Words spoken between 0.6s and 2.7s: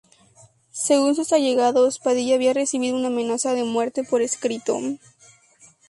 Según sus allegados, Padilla había